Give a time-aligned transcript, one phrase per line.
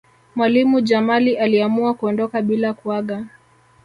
[0.35, 3.25] mwalimu jamali aliamua kuondoka bila kuaga